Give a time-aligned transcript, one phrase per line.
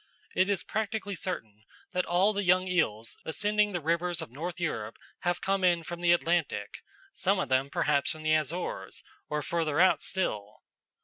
[0.35, 4.97] It is practically certain that all the young eels ascending the rivers of North Europe
[5.19, 6.79] have come in from the Atlantic,
[7.13, 10.63] some of them perhaps from the Azores or further out still.